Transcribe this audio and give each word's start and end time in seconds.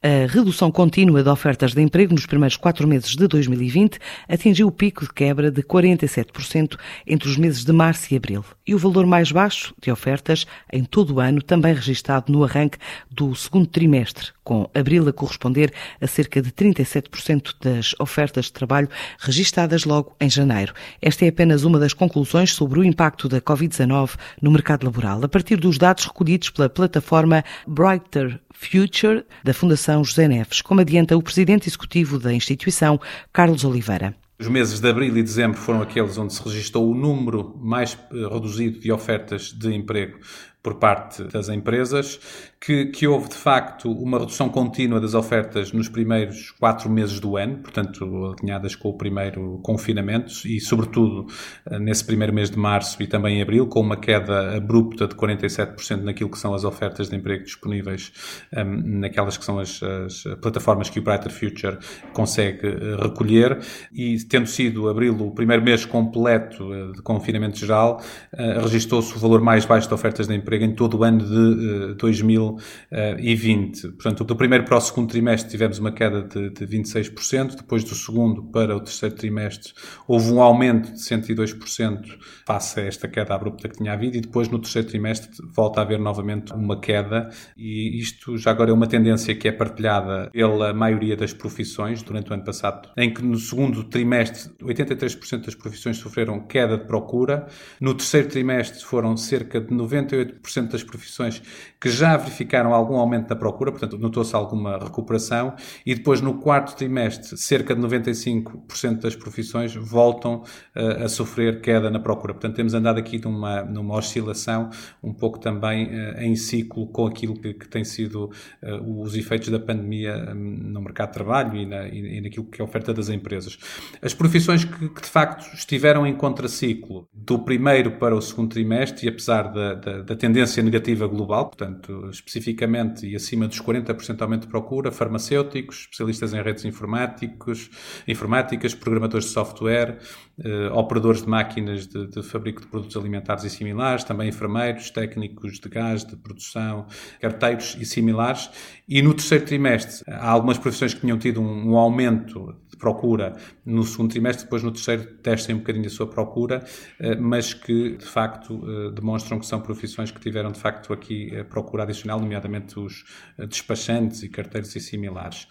A 0.00 0.30
redução 0.32 0.70
contínua 0.70 1.24
de 1.24 1.28
ofertas 1.28 1.74
de 1.74 1.82
emprego 1.82 2.14
nos 2.14 2.24
primeiros 2.24 2.56
quatro 2.56 2.86
meses 2.86 3.16
de 3.16 3.26
2020 3.26 3.98
atingiu 4.28 4.68
o 4.68 4.72
pico 4.72 5.04
de 5.04 5.12
quebra 5.12 5.50
de 5.50 5.60
47% 5.60 6.78
entre 7.04 7.28
os 7.28 7.36
meses 7.36 7.64
de 7.64 7.72
março 7.72 8.14
e 8.14 8.16
abril. 8.16 8.44
E 8.64 8.76
o 8.76 8.78
valor 8.78 9.06
mais 9.06 9.32
baixo 9.32 9.74
de 9.82 9.90
ofertas 9.90 10.46
em 10.72 10.84
todo 10.84 11.14
o 11.14 11.20
ano, 11.20 11.42
também 11.42 11.74
registado 11.74 12.30
no 12.30 12.44
arranque 12.44 12.78
do 13.10 13.34
segundo 13.34 13.66
trimestre, 13.66 14.28
com 14.44 14.70
abril 14.72 15.08
a 15.08 15.12
corresponder 15.12 15.74
a 16.00 16.06
cerca 16.06 16.40
de 16.40 16.52
37% 16.52 17.54
das 17.60 17.92
ofertas 17.98 18.44
de 18.44 18.52
trabalho 18.52 18.88
registadas 19.18 19.84
logo 19.84 20.14
em 20.20 20.30
janeiro. 20.30 20.74
Esta 21.02 21.24
é 21.24 21.28
apenas 21.28 21.64
uma 21.64 21.78
das 21.78 21.92
conclusões 21.92 22.54
sobre 22.54 22.78
o 22.78 22.84
impacto 22.84 23.28
da 23.28 23.40
Covid-19 23.40 24.12
no 24.40 24.52
mercado 24.52 24.84
laboral, 24.84 25.24
a 25.24 25.28
partir 25.28 25.56
dos 25.56 25.76
dados 25.76 26.04
recolhidos 26.04 26.50
pela 26.50 26.68
plataforma 26.68 27.44
Brighter 27.66 28.40
Future 28.60 29.24
da 29.44 29.54
Fundação 29.54 30.02
José 30.02 30.26
Neves, 30.26 30.60
como 30.60 30.80
adianta 30.80 31.16
o 31.16 31.22
presidente 31.22 31.68
executivo 31.68 32.18
da 32.18 32.32
instituição, 32.34 33.00
Carlos 33.32 33.64
Oliveira. 33.64 34.16
Os 34.36 34.48
meses 34.48 34.80
de 34.80 34.88
abril 34.88 35.16
e 35.16 35.22
dezembro 35.22 35.56
foram 35.56 35.80
aqueles 35.80 36.18
onde 36.18 36.34
se 36.34 36.42
registrou 36.42 36.90
o 36.90 36.94
número 36.94 37.56
mais 37.56 37.96
eh, 38.12 38.28
reduzido 38.28 38.80
de 38.80 38.90
ofertas 38.90 39.52
de 39.52 39.72
emprego 39.72 40.18
por 40.62 40.74
parte 40.74 41.24
das 41.24 41.48
empresas, 41.48 42.20
que, 42.60 42.86
que, 42.86 43.06
houve 43.06 43.28
de 43.28 43.36
facto 43.36 43.90
uma 43.90 44.18
redução 44.18 44.48
contínua 44.48 45.00
das 45.00 45.14
ofertas 45.14 45.72
nos 45.72 45.88
primeiros 45.88 46.50
quatro 46.50 46.90
meses 46.90 47.20
do 47.20 47.36
ano, 47.36 47.58
portanto 47.58 48.34
alinhadas 48.38 48.74
com 48.74 48.88
o 48.88 48.98
primeiro 48.98 49.60
confinamento 49.62 50.32
e, 50.44 50.60
sobretudo, 50.60 51.26
eh, 51.70 51.78
nesse 51.78 52.04
primeiro 52.04 52.34
mês 52.34 52.50
de 52.50 52.58
março 52.58 53.00
e 53.00 53.06
também 53.06 53.38
em 53.38 53.42
abril, 53.42 53.68
com 53.68 53.80
uma 53.80 53.96
queda 53.96 54.56
abrupta 54.56 55.06
de 55.06 55.14
47% 55.14 56.02
naquilo 56.02 56.30
que 56.30 56.38
são 56.38 56.52
as 56.52 56.64
ofertas 56.64 57.08
de 57.08 57.16
emprego 57.16 57.44
disponíveis 57.44 58.12
um, 58.52 58.58
ehm, 58.58 59.00
naquelas 59.00 59.36
que 59.36 59.44
são 59.44 59.60
as, 59.60 59.80
as, 59.82 60.24
plataformas 60.42 60.90
que 60.90 60.98
o 60.98 61.02
Brighter 61.02 61.30
Future 61.30 61.78
consegue 62.12 62.66
eh, 62.66 62.96
recolher. 63.00 63.58
E, 63.92 64.16
tendo 64.28 64.48
sido 64.48 64.88
abril 64.88 65.16
o 65.20 65.30
primeiro 65.30 65.62
mês 65.62 65.84
completo 65.84 66.74
eh, 66.74 66.92
de 66.96 67.02
confinamento 67.02 67.56
geral, 67.56 68.02
uh, 68.34 68.62
registrou-se 68.62 69.14
o 69.14 69.18
valor 69.18 69.40
mais 69.40 69.64
baixo 69.64 69.86
de 69.86 69.94
ofertas 69.94 70.26
de 70.26 70.34
emprego 70.34 70.47
em 70.56 70.74
todo 70.74 70.98
o 70.98 71.04
ano 71.04 71.24
de 71.24 71.92
uh, 71.92 71.94
2020. 71.94 73.88
Portanto, 73.92 74.24
do 74.24 74.36
primeiro 74.36 74.64
para 74.64 74.76
o 74.76 74.80
segundo 74.80 75.08
trimestre 75.10 75.50
tivemos 75.50 75.78
uma 75.78 75.92
queda 75.92 76.22
de, 76.22 76.50
de 76.50 76.66
26%, 76.66 77.56
depois 77.56 77.84
do 77.84 77.94
segundo 77.94 78.42
para 78.44 78.76
o 78.76 78.80
terceiro 78.80 79.14
trimestre 79.14 79.72
houve 80.06 80.32
um 80.32 80.40
aumento 80.40 80.92
de 80.92 80.98
102% 80.98 82.18
face 82.46 82.80
a 82.80 82.84
esta 82.84 83.08
queda 83.08 83.34
abrupta 83.34 83.68
que 83.68 83.78
tinha 83.78 83.92
havido 83.92 84.16
e 84.16 84.20
depois 84.20 84.48
no 84.48 84.58
terceiro 84.58 84.88
trimestre 84.88 85.30
volta 85.54 85.80
a 85.80 85.82
haver 85.82 85.98
novamente 85.98 86.52
uma 86.52 86.80
queda 86.80 87.30
e 87.56 87.98
isto 88.00 88.36
já 88.36 88.50
agora 88.50 88.70
é 88.70 88.74
uma 88.74 88.86
tendência 88.86 89.34
que 89.34 89.48
é 89.48 89.52
partilhada 89.52 90.30
pela 90.32 90.72
maioria 90.72 91.16
das 91.16 91.32
profissões 91.32 92.02
durante 92.02 92.30
o 92.30 92.34
ano 92.34 92.44
passado, 92.44 92.88
em 92.96 93.12
que 93.12 93.22
no 93.22 93.36
segundo 93.36 93.84
trimestre 93.84 94.50
83% 94.62 95.44
das 95.44 95.54
profissões 95.54 95.96
sofreram 95.96 96.40
queda 96.46 96.78
de 96.78 96.86
procura, 96.86 97.46
no 97.80 97.94
terceiro 97.94 98.28
trimestre 98.28 98.84
foram 98.84 99.16
cerca 99.16 99.60
de 99.60 99.74
98% 99.74 100.37
das 100.70 100.82
profissões 100.82 101.42
que 101.80 101.88
já 101.88 102.16
verificaram 102.16 102.74
algum 102.74 102.96
aumento 102.96 103.28
da 103.28 103.36
procura, 103.36 103.70
portanto, 103.70 103.98
notou-se 103.98 104.34
alguma 104.34 104.78
recuperação, 104.78 105.54
e 105.84 105.94
depois 105.94 106.20
no 106.20 106.34
quarto 106.34 106.76
trimestre, 106.76 107.36
cerca 107.36 107.74
de 107.74 107.80
95% 107.80 109.00
das 109.00 109.14
profissões 109.14 109.74
voltam 109.74 110.42
uh, 110.76 111.04
a 111.04 111.08
sofrer 111.08 111.60
queda 111.60 111.90
na 111.90 111.98
procura. 111.98 112.34
Portanto, 112.34 112.56
temos 112.56 112.74
andado 112.74 112.98
aqui 112.98 113.18
numa, 113.22 113.62
numa 113.62 113.96
oscilação 113.96 114.70
um 115.02 115.12
pouco 115.12 115.38
também 115.38 115.86
uh, 115.86 116.20
em 116.20 116.34
ciclo 116.36 116.86
com 116.88 117.06
aquilo 117.06 117.34
que, 117.34 117.54
que 117.54 117.68
tem 117.68 117.84
sido 117.84 118.30
uh, 118.62 119.02
os 119.02 119.14
efeitos 119.14 119.48
da 119.48 119.58
pandemia 119.58 120.32
um, 120.32 120.34
no 120.34 120.80
mercado 120.80 121.08
de 121.08 121.14
trabalho 121.14 121.56
e, 121.56 121.66
na, 121.66 121.88
e, 121.88 122.18
e, 122.18 122.20
naquilo 122.20 122.46
que 122.46 122.60
é 122.60 122.64
a 122.64 122.68
oferta 122.68 122.92
das 122.92 123.08
empresas. 123.08 123.58
As 124.02 124.14
profissões 124.14 124.64
que, 124.64 124.88
que 124.88 125.02
de 125.02 125.08
facto 125.08 125.54
estiveram 125.54 126.06
em 126.06 126.14
contraciclo 126.14 127.08
do 127.12 127.38
primeiro 127.38 127.92
para 127.92 128.14
o 128.14 128.20
segundo 128.20 128.50
trimestre, 128.50 129.06
e 129.06 129.08
apesar 129.08 129.44
da, 129.52 129.74
da, 129.74 130.02
da 130.02 130.16
tendência 130.16 130.27
negativa 130.28 131.06
global, 131.06 131.46
portanto, 131.46 132.08
especificamente 132.10 133.06
e 133.06 133.16
acima 133.16 133.46
dos 133.46 133.60
40% 133.60 134.16
de 134.16 134.22
aumento 134.22 134.42
de 134.42 134.48
procura, 134.48 134.90
farmacêuticos, 134.90 135.80
especialistas 135.80 136.32
em 136.34 136.42
redes 136.42 136.64
informáticos, 136.64 137.70
informáticas, 138.06 138.74
programadores 138.74 139.26
de 139.26 139.32
software, 139.32 139.98
eh, 140.42 140.70
operadores 140.72 141.22
de 141.22 141.28
máquinas 141.28 141.86
de, 141.86 142.06
de, 142.06 142.22
fabrico 142.22 142.60
de 142.60 142.68
produtos 142.68 142.96
alimentares 142.96 143.44
e 143.44 143.50
similares, 143.50 144.04
também 144.04 144.28
enfermeiros, 144.28 144.90
técnicos 144.90 145.58
de 145.58 145.68
gás, 145.68 146.04
de 146.04 146.16
produção, 146.16 146.86
carteiros 147.20 147.76
e 147.80 147.84
similares. 147.84 148.50
E 148.88 149.02
no 149.02 149.14
terceiro 149.14 149.44
trimestre, 149.44 150.04
há 150.06 150.30
algumas 150.30 150.58
profissões 150.58 150.94
que 150.94 151.00
tinham 151.00 151.18
tido 151.18 151.40
um, 151.40 151.72
um 151.72 151.76
aumento 151.76 152.54
procura 152.78 153.36
no 153.64 153.82
segundo 153.84 154.10
trimestre, 154.10 154.44
depois 154.44 154.62
no 154.62 154.70
terceiro 154.70 155.04
testem 155.22 155.56
um 155.56 155.58
bocadinho 155.58 155.86
a 155.86 155.90
sua 155.90 156.06
procura, 156.06 156.64
eh, 156.98 157.16
mas 157.16 157.52
que 157.52 157.96
de 157.96 158.04
facto 158.04 158.62
eh, 158.64 158.90
demonstram 158.92 159.38
que 159.38 159.46
são 159.46 159.60
profissões 159.60 160.10
que 160.10 160.20
tiveram 160.20 160.52
de 160.52 160.58
facto 160.58 160.92
aqui 160.92 161.30
procura 161.50 161.82
adicional, 161.82 162.20
nomeadamente 162.20 162.78
os 162.78 163.04
despachantes 163.48 164.22
e 164.22 164.28
carteiros 164.28 164.74
e 164.76 164.80
similares. 164.80 165.46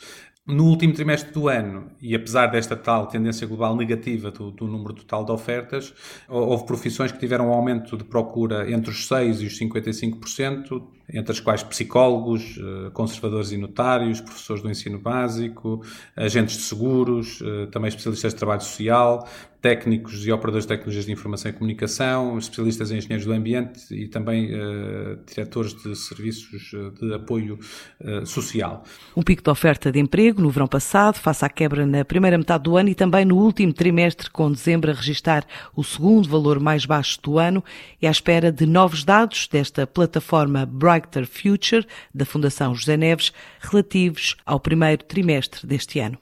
No 0.47 0.63
último 0.63 0.93
trimestre 0.93 1.33
do 1.33 1.49
ano, 1.49 1.91
e 2.01 2.15
apesar 2.15 2.47
desta 2.47 2.73
tal 2.73 3.07
tendência 3.07 3.45
global 3.45 3.75
negativa 3.75 4.31
do, 4.31 4.49
do, 4.49 4.65
número 4.65 4.93
total 4.93 5.25
de 5.25 5.31
ofertas, 5.33 5.93
houve 6.25 6.65
profissões 6.65 7.11
que 7.11 7.19
tiveram 7.19 7.49
um 7.49 7.51
aumento 7.51 7.97
de 7.97 8.05
procura 8.05 8.71
entre 8.71 8.89
os 8.89 9.09
6% 9.09 9.41
e 9.41 9.45
os 9.45 9.59
55%, 9.59 10.87
entre 11.13 11.31
as 11.31 11.39
quais 11.39 11.63
psicólogos, 11.63 12.57
eh, 12.57 12.89
conservadores 12.91 13.51
e 13.51 13.57
notários, 13.57 14.19
professores 14.19 14.61
do 14.61 14.69
ensino 14.69 14.99
básico, 14.99 15.81
agentes 16.15 16.57
de 16.57 16.63
seguros, 16.63 17.41
eh, 17.41 17.67
também 17.67 17.87
especialistas 17.87 18.33
de 18.33 18.37
trabalho 18.37 18.61
social, 18.61 19.27
técnicos 19.61 20.25
e 20.25 20.31
operadores 20.31 20.65
de 20.65 20.69
tecnologias 20.69 21.05
de 21.05 21.11
informação 21.11 21.49
e 21.51 21.53
comunicação, 21.53 22.37
especialistas 22.37 22.91
em 22.91 22.97
engenheiros 22.97 23.25
do 23.25 23.33
ambiente 23.33 23.93
e 23.93 24.07
também 24.07 24.53
uh, 24.53 25.17
diretores 25.27 25.73
de 25.73 25.95
serviços 25.95 26.71
de 26.99 27.13
apoio 27.13 27.59
uh, 27.99 28.25
social. 28.25 28.83
Um 29.15 29.23
pico 29.23 29.41
de 29.43 29.49
oferta 29.49 29.91
de 29.91 29.99
emprego 29.99 30.41
no 30.41 30.49
verão 30.49 30.67
passado, 30.67 31.15
face 31.15 31.43
à 31.43 31.49
quebra 31.49 31.85
na 31.85 32.05
primeira 32.05 32.37
metade 32.37 32.63
do 32.63 32.77
ano 32.77 32.89
e 32.89 32.95
também 32.95 33.25
no 33.25 33.35
último 33.35 33.73
trimestre, 33.73 34.29
com 34.29 34.51
dezembro 34.51 34.91
a 34.91 34.93
registrar 34.93 35.45
o 35.75 35.83
segundo 35.83 36.29
valor 36.29 36.59
mais 36.59 36.85
baixo 36.85 37.19
do 37.21 37.39
ano, 37.39 37.63
e 38.01 38.07
à 38.07 38.11
espera 38.11 38.51
de 38.51 38.65
novos 38.65 39.03
dados 39.03 39.47
desta 39.47 39.87
plataforma 39.87 40.65
Brighter 40.97 41.27
Future 41.27 41.85
da 42.13 42.25
Fundação 42.25 42.73
José 42.73 42.97
Neves, 42.97 43.31
relativos 43.59 44.35
ao 44.45 44.59
primeiro 44.59 45.03
trimestre 45.03 45.67
deste 45.67 45.99
ano. 45.99 46.17